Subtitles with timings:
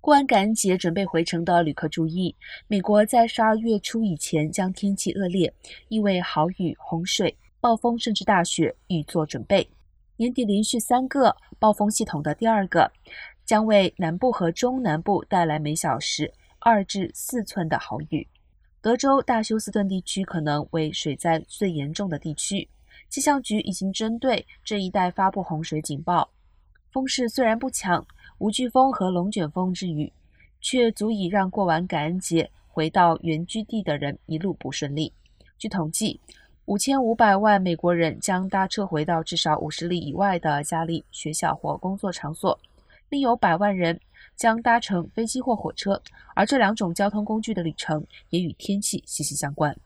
[0.00, 2.34] 过完感恩节准备回程的旅客注意，
[2.68, 5.52] 美国在十二月初以前将天气恶劣，
[5.88, 9.68] 意味豪雨、洪水、暴风甚至大雪，预做准备。
[10.16, 12.90] 年底连续三个暴风系统的第二个，
[13.44, 18.26] 将为南部和中南部带来每小时二至四寸的豪雨。
[18.80, 22.66] 德州大休斯顿地区可能为水灾最严重的地区，
[23.10, 26.30] 气象局已经针对这一带发布洪水警报。
[26.92, 28.06] 风势虽然不强。
[28.38, 30.10] 无飓风和龙卷风之余，
[30.62, 35.12] 却足以让过完感恩节回到原居地的人一路不顺利。
[35.58, 36.18] 据统计，
[36.64, 42.58] 五千五百万美国人将搭车回到至少五十里以外的家里、学校或工作场所，
[43.10, 44.00] 另有百万人
[44.36, 46.02] 将搭乘飞机或火车，
[46.34, 49.76] 而这两种交通工具的旅程也与天气息息相关。